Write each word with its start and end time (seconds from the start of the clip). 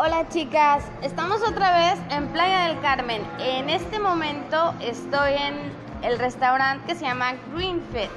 Hola 0.00 0.28
chicas, 0.28 0.84
estamos 1.02 1.42
otra 1.42 1.76
vez 1.76 1.98
en 2.12 2.28
Playa 2.28 2.68
del 2.68 2.78
Carmen. 2.78 3.20
En 3.40 3.68
este 3.68 3.98
momento 3.98 4.72
estoy 4.80 5.32
en 5.32 5.72
el 6.08 6.20
restaurante 6.20 6.86
que 6.86 6.94
se 6.94 7.04
llama 7.04 7.32
Greenfit. 7.52 8.08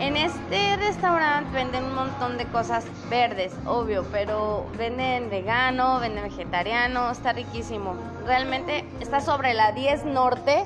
En 0.00 0.16
este 0.16 0.76
restaurante 0.78 1.48
venden 1.52 1.84
un 1.84 1.94
montón 1.94 2.36
de 2.38 2.46
cosas 2.46 2.84
verdes, 3.08 3.54
obvio, 3.66 4.04
pero 4.10 4.66
venden 4.76 5.30
vegano, 5.30 6.00
venden 6.00 6.24
vegetariano, 6.24 7.12
está 7.12 7.32
riquísimo. 7.32 7.94
Realmente 8.26 8.84
está 8.98 9.20
sobre 9.20 9.54
la 9.54 9.70
10 9.70 10.06
norte 10.06 10.64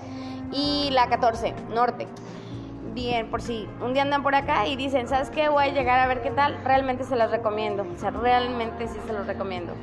y 0.52 0.88
la 0.93 1.11
14 1.11 1.54
norte. 1.75 2.09
Bien, 2.95 3.30
por 3.30 3.43
si 3.43 3.68
un 3.82 3.93
día 3.93 4.04
andan 4.04 4.22
por 4.22 4.34
acá 4.34 4.66
y 4.66 4.77
dicen, 4.77 5.07
¿sabes 5.07 5.29
qué? 5.29 5.50
Voy 5.50 5.64
a 5.64 5.68
llegar 5.68 6.00
a 6.00 6.07
ver 6.07 6.22
qué 6.22 6.30
tal. 6.30 6.58
Realmente 6.64 7.04
se 7.04 7.14
los 7.14 7.30
recomiendo. 7.30 7.86
O 7.94 7.99
sea, 7.99 8.11
realmente 8.11 8.88
sí 8.88 8.96
se 9.07 9.13
los 9.13 9.27
recomiendo. 9.27 9.75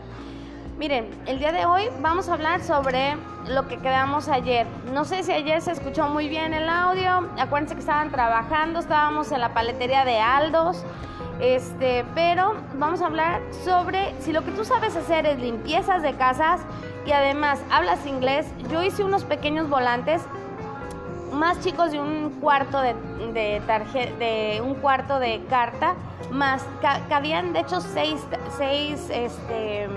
Miren, 0.78 1.10
el 1.26 1.40
día 1.40 1.52
de 1.52 1.66
hoy 1.66 1.90
vamos 2.02 2.30
a 2.30 2.34
hablar 2.34 2.62
sobre 2.62 3.18
lo 3.48 3.68
que 3.68 3.78
quedamos 3.78 4.28
ayer. 4.28 4.68
No 4.94 5.06
sé 5.06 5.24
si 5.24 5.32
ayer 5.32 5.60
se 5.60 5.72
escuchó 5.72 6.08
muy 6.08 6.30
bien 6.30 6.54
el 6.54 6.70
audio. 6.70 7.28
Acuérdense 7.40 7.74
que 7.74 7.80
estaban 7.80 8.12
trabajando, 8.12 8.80
estábamos 8.80 9.32
en 9.32 9.42
la 9.42 9.56
paletería 9.56 10.06
de 10.06 10.20
Aldos. 10.20 10.84
Este, 11.40 12.06
pero 12.14 12.54
vamos 12.76 13.02
a 13.02 13.08
hablar 13.08 13.42
sobre 13.66 14.14
si 14.22 14.32
lo 14.32 14.44
que 14.44 14.52
tú 14.52 14.64
sabes 14.66 14.96
hacer 14.96 15.26
es 15.26 15.40
limpiezas 15.40 16.04
de 16.04 16.14
casas 16.14 16.62
y 17.08 17.12
además 17.12 17.60
hablas 17.72 18.06
inglés. 18.06 18.46
Yo 18.70 18.84
hice 18.84 19.04
unos 19.04 19.24
pequeños 19.24 19.70
volantes 19.70 20.22
más 21.34 21.60
chicos 21.62 21.92
de 21.92 22.00
un 22.00 22.38
cuarto 22.40 22.82
de, 22.82 22.94
de, 23.34 23.62
de 24.20 24.62
un 24.62 24.76
cuarto 24.76 25.20
de 25.20 25.42
carta, 25.50 25.96
más 26.32 26.64
cabían 27.10 27.54
de 27.54 27.62
hecho 27.62 27.82
seis, 27.82 28.22
seis 28.58 29.10
este, 29.12 29.88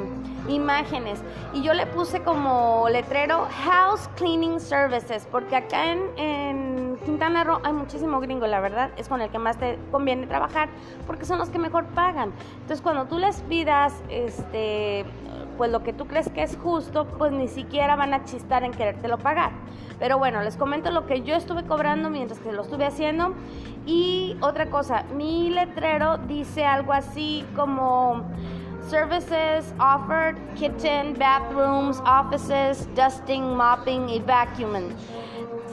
imágenes. 0.51 1.23
Y 1.53 1.63
yo 1.63 1.75
le 1.75 1.87
puse 1.87 2.23
como 2.23 2.87
letrero 2.91 3.49
House 3.65 4.09
Cleaning 4.17 4.61
Services, 4.61 5.27
porque 5.31 5.57
acá 5.57 5.93
en, 5.93 6.99
Quintana 7.05 7.45
Roo 7.45 7.61
hay 7.65 7.73
muchísimo 7.73 8.21
gringo, 8.21 8.47
la 8.47 8.61
verdad, 8.61 8.91
es 8.97 9.09
con 9.09 9.23
el 9.23 9.31
que 9.31 9.39
más 9.39 9.57
te 9.57 9.79
conviene 9.91 10.27
trabajar, 10.27 10.69
porque 11.07 11.25
son 11.25 11.39
los 11.39 11.49
que 11.49 11.59
mejor 11.59 11.87
pagan. 11.87 12.33
Entonces, 12.55 12.83
cuando 12.83 13.07
tú 13.07 13.19
les 13.19 13.41
pidas, 13.43 13.95
este, 14.11 15.07
pues 15.57 15.71
lo 15.71 15.83
que 15.83 15.93
tú 15.93 16.07
crees 16.07 16.29
que 16.29 16.43
es 16.43 16.57
justo, 16.57 17.07
pues 17.07 17.33
ni 17.33 17.49
siquiera 17.49 17.97
van 17.97 18.13
a 18.13 18.25
chistar 18.25 18.65
en 18.65 18.73
querértelo 18.73 19.19
pagar. 19.19 19.53
Pero 19.99 20.19
bueno, 20.19 20.43
les 20.43 20.57
comento 20.57 20.91
lo 20.91 21.07
que 21.07 21.21
yo 21.21 21.35
estuve 21.35 21.65
cobrando 21.65 22.09
mientras 22.09 22.41
que 22.41 22.53
lo 22.53 22.63
estuve 22.63 22.87
haciendo. 22.87 23.35
Y 23.85 24.37
otra 24.41 24.67
cosa, 24.71 25.05
mi 25.15 25.51
letrero 25.51 26.17
dice 26.17 26.65
algo 26.65 26.95
así 26.95 27.45
como 27.55 28.25
services 28.89 29.73
offered, 29.79 30.37
kitchen, 30.57 31.15
bathrooms, 31.15 32.01
offices, 32.05 32.89
dusting, 32.95 33.57
mopping 33.57 34.09
y 34.09 34.21
vacuuming. 34.21 34.95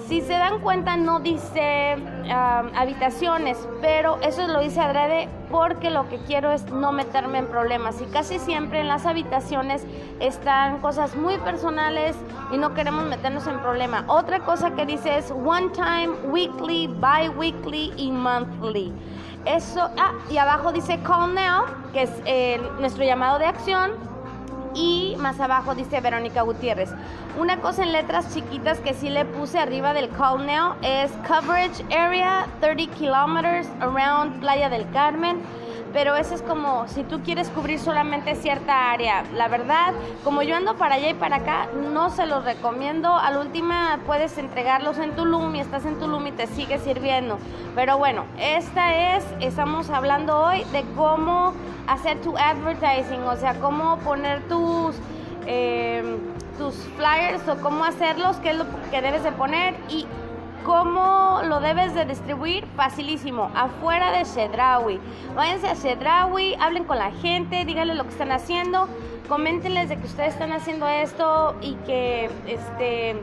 Si 0.08 0.22
se 0.22 0.34
dan 0.34 0.62
cuenta 0.62 0.96
no 0.96 1.20
dice 1.20 1.98
habitaciones, 2.30 3.58
pero 3.82 4.18
eso 4.22 4.48
lo 4.48 4.62
hice 4.62 4.80
adrede 4.80 5.28
porque 5.52 5.90
lo 5.90 6.08
que 6.08 6.18
quiero 6.20 6.52
es 6.52 6.64
no 6.72 6.94
meterme 6.94 7.40
en 7.40 7.48
problemas 7.48 8.00
y 8.02 8.06
casi 8.06 8.40
siempre 8.40 8.80
en 8.80 8.88
las 8.88 9.06
habitaciones 9.06 9.86
están 10.22 10.78
cosas 10.80 11.16
muy 11.18 11.38
personales 11.40 12.16
y 12.54 12.58
no 12.58 12.74
queremos 12.74 13.04
meternos 13.06 13.48
en 13.48 13.60
problema. 13.60 14.06
Otra 14.08 14.40
cosa 14.40 14.72
que 14.72 14.86
dice 14.86 15.18
es 15.18 15.30
one 15.30 15.70
time, 15.72 16.14
weekly, 16.30 16.88
bi-weekly 16.88 17.92
y 17.98 18.10
monthly. 18.10 18.94
Eso, 19.46 19.90
ah, 19.98 20.14
y 20.30 20.38
abajo 20.38 20.72
dice 20.72 21.00
call 21.04 21.34
now, 21.34 21.66
que 21.94 22.04
es 22.04 22.12
eh, 22.26 22.62
nuestro 22.80 23.04
llamado 23.04 23.40
de 23.40 23.46
acción 23.46 23.92
y 24.74 25.16
más 25.20 25.40
abajo 25.40 25.74
dice 25.74 26.00
Verónica 26.02 26.42
Gutiérrez. 26.42 26.92
Una 27.40 27.60
cosa 27.62 27.84
en 27.84 27.92
letras 27.92 28.34
chiquitas 28.34 28.80
que 28.80 28.94
sí 28.94 29.10
le 29.10 29.26
puse 29.26 29.58
arriba 29.58 29.94
del 29.94 30.10
call 30.10 30.46
now 30.46 30.76
es 30.82 31.12
coverage 31.28 31.84
area 31.96 32.48
30 32.62 32.94
kilometers 32.96 33.68
around 33.80 34.40
Playa 34.40 34.70
del 34.70 34.90
Carmen 34.92 35.42
pero 35.98 36.16
eso 36.16 36.36
es 36.36 36.44
como 36.44 36.88
si 36.88 37.04
tú 37.04 37.22
quieres 37.24 37.50
cubrir 37.50 37.80
solamente 37.80 38.36
cierta 38.36 38.92
área. 38.92 39.24
La 39.34 39.48
verdad, 39.48 39.96
como 40.24 40.44
yo 40.44 40.56
ando 40.56 40.76
para 40.76 40.94
allá 40.94 41.10
y 41.10 41.16
para 41.16 41.38
acá, 41.38 41.70
no 41.92 42.12
se 42.12 42.28
los 42.28 42.46
recomiendo. 42.46 43.16
A 43.16 43.32
la 43.32 43.40
última 43.40 44.00
puedes 44.06 44.38
entregarlos 44.38 45.00
en 45.00 45.16
Tulum 45.16 45.56
y 45.56 45.60
estás 45.60 45.88
en 45.88 45.98
Tulum 45.98 46.28
y 46.28 46.34
te 46.34 46.46
sigue 46.46 46.78
sirviendo. 46.78 47.40
Pero 47.74 47.98
bueno, 47.98 48.26
esta 48.40 49.16
es, 49.16 49.26
estamos 49.40 49.90
hablando 49.90 50.40
hoy 50.40 50.64
de 50.66 50.86
cómo 50.96 51.56
hacer 51.88 52.22
tu 52.22 52.38
advertising, 52.38 53.24
o 53.24 53.36
sea, 53.36 53.56
cómo 53.56 53.98
poner 54.02 54.48
tus... 54.48 54.96
Eh, 55.48 56.04
tus 56.58 56.74
flyers 56.98 57.48
o 57.48 57.62
cómo 57.62 57.86
hacerlos, 57.86 58.38
qué 58.38 58.50
es 58.50 58.58
lo 58.58 58.66
que 58.90 59.00
debes 59.00 59.24
de 59.24 59.32
poner 59.32 59.76
y 59.90 60.08
¿Cómo 60.68 61.44
lo 61.46 61.62
debes 61.62 61.96
de 61.96 62.04
distribuir? 62.04 62.66
Facilísimo, 62.76 63.50
afuera 63.56 64.12
de 64.12 64.26
Chedraui. 64.26 65.00
Váyanse 65.34 65.70
a 65.70 65.76
Chedraui, 65.76 66.56
hablen 66.60 66.84
con 66.84 66.98
la 66.98 67.10
gente, 67.10 67.64
díganle 67.64 67.96
lo 67.96 68.04
que 68.04 68.10
están 68.10 68.34
haciendo, 68.34 68.90
coméntenles 69.30 69.88
de 69.88 69.96
que 69.96 70.06
ustedes 70.06 70.34
están 70.34 70.52
haciendo 70.52 70.86
esto 70.86 71.56
y 71.62 71.76
que 71.86 72.30
este 72.48 73.16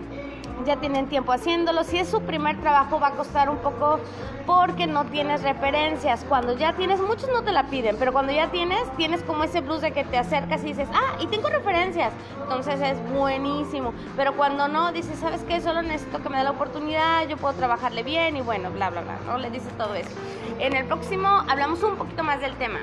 ya 0.65 0.76
tienen 0.76 1.09
tiempo 1.09 1.32
haciéndolo. 1.32 1.84
Si 1.84 1.98
es 1.98 2.09
su 2.09 2.20
primer 2.22 2.60
trabajo 2.60 3.00
va 3.00 3.09
a 3.09 3.12
costar 3.12 3.50
un 3.50 3.59
poco 3.59 3.98
porque 4.47 4.87
no 4.87 5.04
tienes 5.06 5.42
referencias. 5.42 6.25
Cuando 6.28 6.56
ya 6.56 6.75
tienes, 6.75 7.00
muchos 7.00 7.28
no 7.31 7.42
te 7.42 7.53
la 7.53 7.65
piden, 7.65 7.97
pero 7.98 8.12
cuando 8.12 8.32
ya 8.32 8.50
tienes, 8.50 8.84
tienes 8.97 9.22
como 9.22 9.44
ese 9.44 9.62
plus 9.62 9.81
de 9.81 9.93
que 9.93 10.04
te 10.04 10.19
acercas 10.19 10.62
y 10.64 10.69
dices, 10.69 10.88
ah, 10.93 11.16
y 11.20 11.26
tengo 11.26 11.48
referencias. 11.48 12.12
Entonces 12.43 12.81
es 12.81 13.12
buenísimo. 13.12 13.93
Pero 14.16 14.37
cuando 14.37 14.69
no, 14.69 14.93
dices, 14.93 15.19
¿sabes 15.19 15.43
qué? 15.44 15.60
Solo 15.60 15.82
necesito 15.82 16.22
que 16.22 16.28
me 16.28 16.38
dé 16.38 16.44
la 16.44 16.50
oportunidad, 16.50 17.26
yo 17.28 17.37
puedo 17.37 17.54
trabajarle 17.54 18.03
bien 18.03 18.37
y 18.37 18.41
bueno, 18.41 18.70
bla, 18.70 18.91
bla, 18.91 19.03
bla. 19.03 19.19
¿no? 19.26 19.38
Le 19.38 19.50
dices 19.50 19.72
todo 19.76 19.94
eso. 19.94 20.10
En 20.59 20.75
el 20.75 20.84
próximo 20.87 21.28
hablamos 21.48 21.82
un 21.82 21.97
poquito 21.97 22.22
más 22.22 22.41
del 22.41 22.54
tema. 22.56 22.81